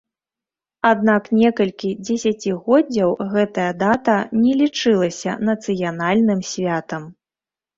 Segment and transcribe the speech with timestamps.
[0.91, 7.03] Аднак некалькі дзесяцігоддзяў гэтая дата не лічылася нацыянальным святам.